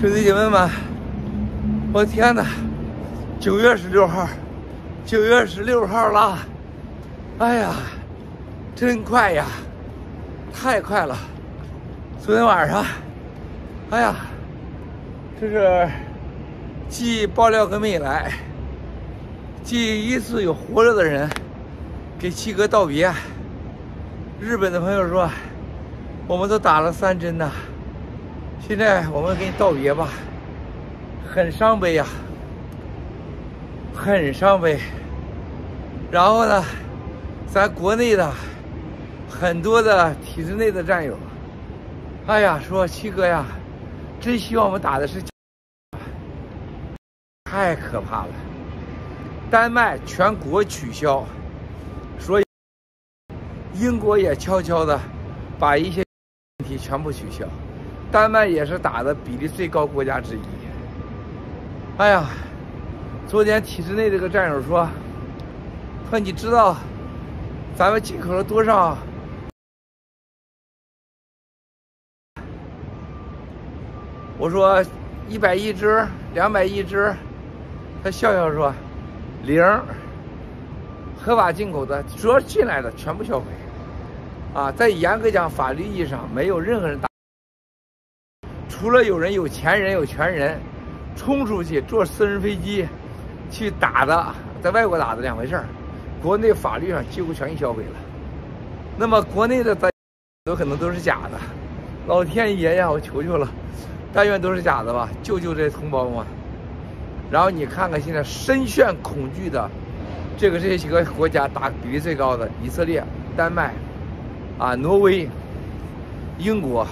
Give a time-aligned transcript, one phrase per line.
[0.00, 0.70] 兄弟姐妹们，
[1.92, 2.46] 我天哪！
[3.40, 4.28] 九月十六号，
[5.04, 6.38] 九月十六号了，
[7.38, 7.74] 哎呀，
[8.76, 9.44] 真快呀，
[10.54, 11.18] 太快了！
[12.20, 12.84] 昨天晚上，
[13.90, 14.14] 哎呀，
[15.40, 15.90] 这是
[16.88, 18.30] 继爆料革命以来，
[19.64, 21.28] 第一次有活着的人
[22.20, 23.12] 给七哥道别。
[24.38, 25.28] 日本的朋友说，
[26.28, 27.50] 我们都打了三针呐。
[28.60, 30.08] 现在我们给你道别吧，
[31.26, 32.06] 很伤悲呀，
[33.94, 34.78] 很伤悲。
[36.10, 36.62] 然后呢，
[37.46, 38.30] 咱国内的
[39.28, 41.16] 很多的体制内的战友，
[42.26, 43.46] 哎呀，说七哥呀，
[44.20, 45.22] 真希望我们打的是，
[47.44, 48.28] 太可怕了。
[49.50, 51.24] 丹麦全国取消，
[52.18, 52.44] 所以
[53.72, 55.00] 英国也悄悄的
[55.58, 56.04] 把一些
[56.58, 57.46] 问题全部取消。
[58.10, 60.40] 丹麦也是打的比例最高国家之一。
[61.98, 62.24] 哎呀，
[63.26, 64.88] 昨天体制内这个战友说
[66.08, 66.76] ：“说你知道
[67.74, 68.96] 咱们进口了多少？”
[74.38, 74.82] 我说
[75.28, 77.12] ：“一百亿只，两百亿只。”
[78.02, 78.72] 他笑笑说
[79.44, 79.60] ：“零，
[81.20, 83.46] 合法进口的，主要进来的全部销毁。
[84.54, 87.07] 啊，在严格讲法律意义上，没有任何人打。”
[88.78, 90.56] 除了有人有钱人有权人，
[91.16, 92.86] 冲出去坐私人飞机
[93.50, 94.26] 去打的，
[94.62, 95.64] 在外国打的两回事儿，
[96.22, 97.98] 国内法律上几乎全给销毁了。
[98.96, 99.90] 那么国内的咱
[100.44, 101.40] 有可能都是假的，
[102.06, 103.48] 老天爷呀，我求求了，
[104.12, 106.24] 但愿都是假的吧，救救这同胞嘛。
[107.32, 109.68] 然后你看看现在深陷恐惧的
[110.36, 113.02] 这个这些几个国家打比例最高的以色列、
[113.36, 113.74] 丹麦、
[114.56, 115.28] 啊挪威、
[116.38, 116.86] 英国，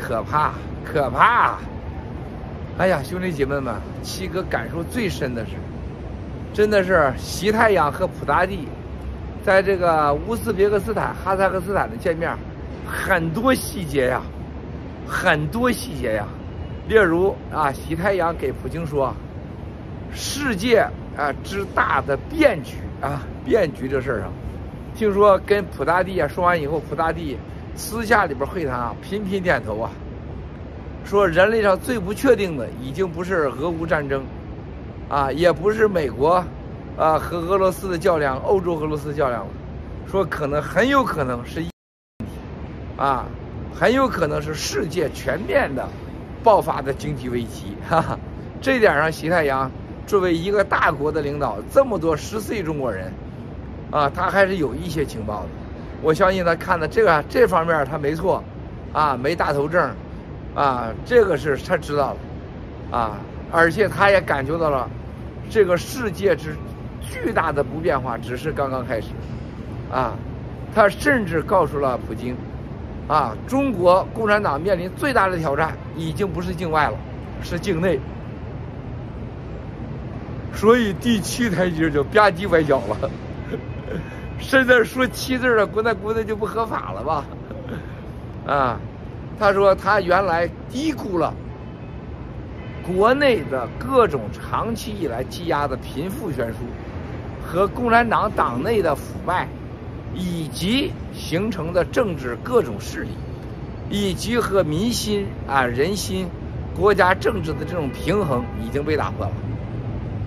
[0.00, 0.52] 可怕。
[0.90, 1.58] 可怕！
[2.78, 5.52] 哎呀，兄弟姐妹们，七哥感受最深的是，
[6.54, 8.66] 真的是习太阳和普大帝，
[9.44, 12.34] 在这个乌兹别克斯坦、哈萨克斯坦的见面，
[12.86, 14.22] 很多细节呀，
[15.06, 16.24] 很多细节呀。
[16.88, 19.14] 例如啊，习太阳给普京说，
[20.10, 20.78] 世界
[21.18, 24.30] 啊之大的变局啊，变局这事儿啊，
[24.94, 27.36] 听说跟普大帝啊说完以后，普大帝
[27.78, 29.88] 私下里边会谈啊，频频点头啊。
[31.04, 34.24] 说人类上最不确定的已经不是俄乌战争，
[35.08, 36.44] 啊，也不是美国，
[36.98, 39.50] 啊和俄罗斯的较量，欧洲俄罗斯较量了，
[40.10, 41.62] 说可能很有可能是，
[42.96, 43.26] 啊，
[43.72, 45.88] 很有可能是世界全面的
[46.42, 48.18] 爆发的经济危机，哈哈，
[48.60, 49.70] 这点上，习太阳
[50.04, 53.12] 作为一个大国的领导，这么多十四亿中国人，
[53.92, 55.48] 啊，他还是有一些情报的，
[56.02, 58.42] 我相信他看的这个这方面他没错，
[58.92, 59.90] 啊，没大头症。
[60.54, 62.14] 啊，这个是他知道
[62.90, 63.18] 了，啊，
[63.52, 64.90] 而且他也感觉到了，
[65.48, 66.56] 这个世界之
[67.00, 69.08] 巨大的不变化只是刚刚开始，
[69.92, 70.16] 啊，
[70.74, 72.36] 他甚至告诉了普京，
[73.06, 76.94] 啊，中国共产党面临最大的挑战已经不是境外了，
[77.40, 78.00] 是境内，
[80.54, 83.08] 所以第七台阶就吧唧崴脚了，
[84.38, 87.24] 甚至说七字的，国内国内就不合法了吧，
[88.46, 88.80] 啊。
[89.40, 91.32] 他说：“他原来低估了
[92.84, 96.56] 国内的各种长期以来积压的贫富悬殊，
[97.46, 99.46] 和共产党党内的腐败，
[100.12, 103.10] 以及形成的政治各种势力，
[103.90, 106.26] 以及和民心啊人心、
[106.76, 109.32] 国家政治的这种平衡已经被打破了。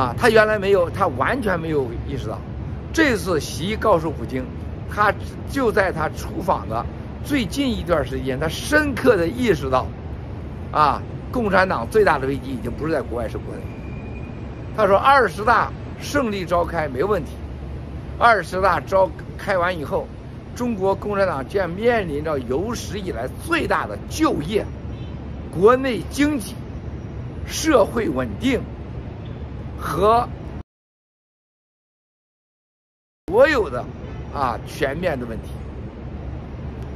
[0.00, 2.38] 啊，他原来没有，他完全没有意识到。
[2.92, 4.44] 这次习告诉普京，
[4.90, 5.12] 他
[5.50, 6.84] 就在他出访的。”
[7.24, 9.86] 最近一段时间，他深刻的意识到，
[10.72, 11.00] 啊，
[11.30, 13.62] 共产党最大的危机已经不是在国外，是国内。
[14.76, 15.70] 他说，二十大
[16.00, 17.30] 胜利召开没问题，
[18.18, 19.08] 二十大召
[19.38, 20.08] 开完以后，
[20.56, 24.66] 中国共产党将面临着有史以来最大的就业、
[25.52, 26.56] 国内经济、
[27.46, 28.60] 社会稳定
[29.78, 30.28] 和
[33.32, 33.82] 所有的
[34.34, 35.48] 啊全面的问题。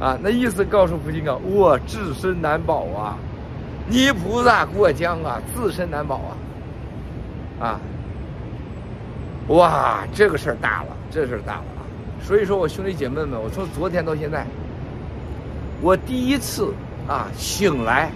[0.00, 3.16] 啊，那意思告诉普京啊，我自身难保啊，
[3.88, 6.34] 泥菩萨过江啊，自身难保啊，
[7.60, 7.80] 啊，
[9.46, 11.86] 哇，这个事儿大了，这事儿大了啊！
[12.20, 14.44] 所以说我兄弟姐妹们，我从昨天到现在，
[15.80, 16.74] 我第一次
[17.06, 18.10] 啊醒来，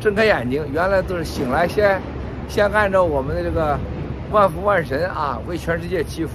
[0.00, 2.02] 睁开眼睛，原来都是醒来先
[2.48, 3.78] 先按照我们的这个
[4.32, 6.32] 万福万神啊为全世界祈福，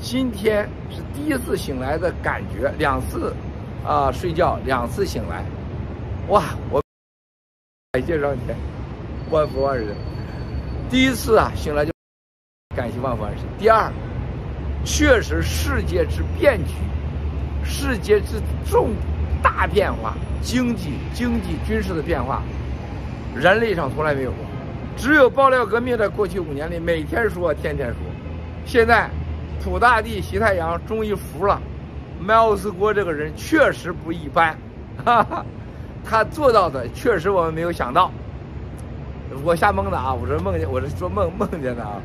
[0.00, 3.34] 今天是第一次醒来的感觉，两次。
[3.86, 5.42] 啊，睡觉两次醒来，
[6.28, 6.44] 哇！
[6.70, 6.82] 我
[7.92, 8.54] 感谢上天。
[9.30, 9.94] 万福万世。
[10.90, 11.92] 第一次啊，醒来就
[12.76, 13.44] 感谢万福万世。
[13.58, 13.90] 第二，
[14.84, 16.74] 确实世界之变局，
[17.64, 18.90] 世界之重
[19.42, 22.42] 大变化，经济、经济、军事的变化，
[23.34, 24.44] 人类上从来没有过。
[24.98, 27.96] 只有爆料革命在过去五年里每天说，天天说。
[28.66, 29.08] 现在，
[29.62, 31.60] 普大帝西太阳终于服了。
[32.20, 34.56] 麦奥斯郭这个人确实不一般，
[35.04, 35.46] 哈哈，
[36.04, 38.10] 他做到的确实我们没有想到。
[39.44, 42.00] 我瞎蒙的啊，我说梦见，我是说梦梦见的啊，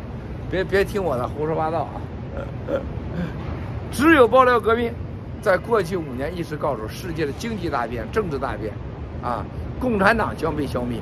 [0.51, 2.01] 别别听我的胡说八道啊。
[3.91, 4.93] 只有爆料革命，
[5.41, 8.73] 在过去五年一直告诉世界的经济大变、政治大变，
[9.23, 9.43] 啊，
[9.79, 10.99] 共产党将被消灭，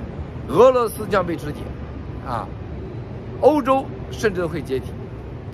[0.47, 1.59] 俄罗斯将被肢解，
[2.25, 2.47] 啊，
[3.42, 4.88] 欧洲甚至会解体，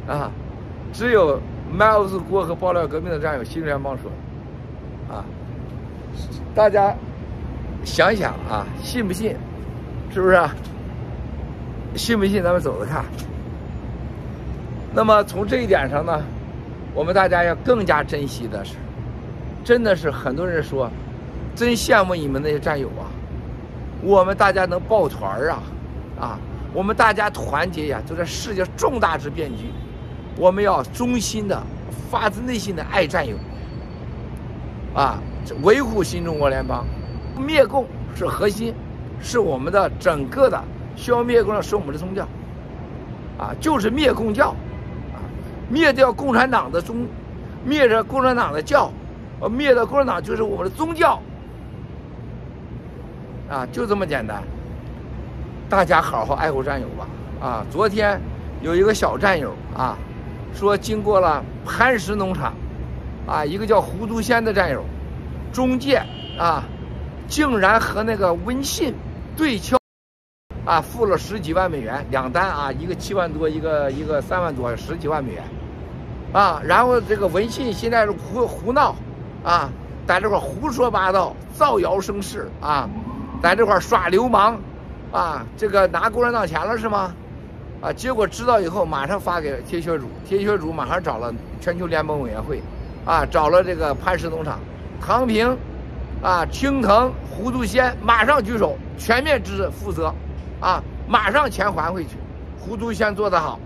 [0.08, 0.32] 啊，
[0.94, 1.40] 只有。
[1.70, 4.10] 麦奥斯郭和爆料革命的战友新联邦说
[5.14, 5.26] ：“啊，
[6.56, 6.96] 大家
[7.84, 9.36] 想想啊，信不信？
[10.14, 10.40] 是不是？
[11.96, 12.42] 信不信？
[12.42, 13.04] 咱们走着看。
[14.94, 16.24] 那么从这一点上呢，
[16.94, 18.76] 我们大家要更加珍惜的是，
[19.66, 20.90] 真的是很多人说，
[21.54, 23.12] 真羡慕你们那些战友啊，
[24.02, 25.64] 我们大家能抱团啊，
[26.18, 26.40] 啊，
[26.74, 29.66] 我们大家团结呀，就在世界重大之变局。”
[30.38, 31.62] 我们要衷心的、
[32.12, 33.36] 发自内心的爱战友，
[34.94, 35.20] 啊，
[35.64, 36.86] 维护新中国联邦，
[37.36, 38.74] 灭共是核心，
[39.20, 40.64] 是我们的整个的
[40.96, 42.28] 消灭共是我们的宗教，
[43.40, 44.50] 啊，就是灭共教，
[45.12, 45.18] 啊，
[45.70, 47.08] 灭掉共产党的宗，
[47.66, 48.92] 灭着共产党的教，
[49.40, 51.20] 呃，灭掉共产党就是我们的宗教，
[53.50, 54.44] 啊，就这么简单，
[55.68, 57.08] 大家好好爱护战友吧，
[57.42, 58.22] 啊，昨天
[58.62, 59.98] 有一个小战友啊。
[60.54, 62.54] 说经过了磐石农场，
[63.28, 64.84] 啊，一个叫胡独仙的战友，
[65.54, 66.02] 中介
[66.40, 66.64] 啊，
[67.28, 68.94] 竟然和那个文信
[69.36, 69.78] 对敲，
[70.66, 75.44] 啊，付了十几万美元两单啊，一个七万多，一个一个三万多，十几万美元，
[76.34, 78.96] 啊，然后这个文信现在是胡胡闹，
[79.44, 79.70] 啊，
[80.08, 82.90] 在这块胡说八道，造谣生事啊，
[83.44, 84.58] 在这块耍流氓，
[85.12, 87.14] 啊，这个拿共产党钱了是吗？
[87.80, 87.94] 啊！
[87.94, 92.62] 结果知道以后，马上发给铁血主，铁血主马上找了全球联盟委员会，
[93.06, 94.60] 啊，找了这个磐石农场，
[95.00, 95.56] 唐平，
[96.24, 100.12] 啊，青藤，胡独仙，马上举手，全面支持负责，
[100.60, 102.18] 啊，马上钱还回去。
[102.60, 103.60] 胡独仙做得好，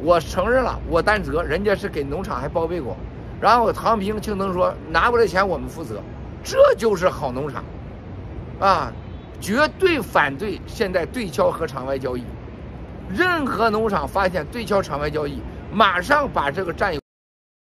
[0.00, 2.96] 我承认了，我担责，人家是给农场还报备过。
[3.38, 6.00] 然后唐平、青藤说拿不来钱我们负责，
[6.42, 7.62] 这就是好农场，
[8.60, 8.92] 啊，
[9.40, 12.24] 绝对反对现在对敲和场外交易。
[13.08, 15.40] 任何农场发现对敲场外交易，
[15.72, 17.00] 马上把这个战友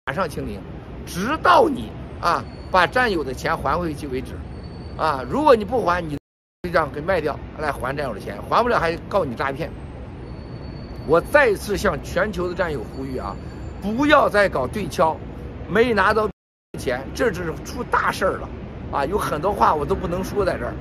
[0.05, 0.59] 马上清零，
[1.05, 1.89] 直到你
[2.21, 4.33] 啊把战友的钱还回去为止，
[4.97, 6.17] 啊，如果你不还，你就
[6.63, 9.71] 这样给卖掉来还战友的钱，还不了还告你诈骗。
[11.07, 13.33] 我再次向全球的战友呼吁啊，
[13.81, 15.15] 不要再搞对敲，
[15.69, 16.29] 没拿到
[16.77, 18.49] 钱，这就是出大事了，
[18.91, 20.73] 啊，有很多话我都不能说在这儿，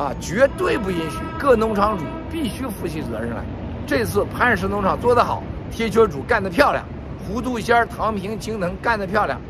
[0.00, 3.44] 啊，绝对不允许，各农场主必须负起责任来。
[3.90, 6.84] 这次磐石农场做得好，铁血主干得漂亮，
[7.26, 9.40] 糊涂仙儿、唐平、青藤干得漂亮，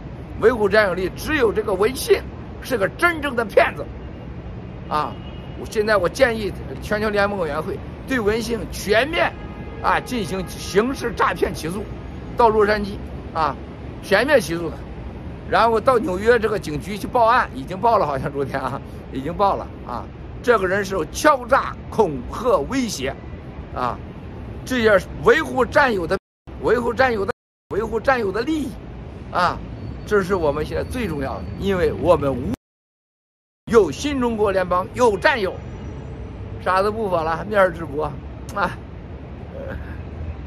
[0.41, 2.23] 维护战友力只有这个文信
[2.63, 3.85] 是个真正的骗子，
[4.89, 5.13] 啊！
[5.61, 6.51] 我现在我建议
[6.81, 7.79] 全球联盟委员会
[8.09, 9.31] 对文信全面
[9.82, 11.85] 啊进行刑事诈骗起诉，
[12.35, 12.93] 到洛杉矶
[13.35, 13.55] 啊
[14.03, 14.77] 全面起诉他，
[15.51, 18.81] 然后到纽约这个警局去报案，已经报了，好像昨天啊
[19.13, 20.03] 已经报了啊，
[20.43, 23.15] 这个人是敲诈、恐吓、威胁，
[23.75, 23.99] 啊。
[24.70, 26.17] 这些维护战友的，
[26.62, 27.32] 维护战友的，
[27.70, 28.69] 维护战友的利益，
[29.32, 29.58] 啊，
[30.06, 32.53] 这是我们现在最重要的，因为我们无
[33.69, 35.53] 有新中国联邦，有战友，
[36.62, 38.05] 啥都不说了，面儿直播，
[38.55, 38.70] 啊。